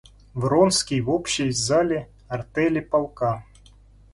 Вронский 0.33 0.99
в 0.99 1.11
общей 1.11 1.51
зале 1.51 2.09
артели 2.27 2.79
полка. 2.79 3.45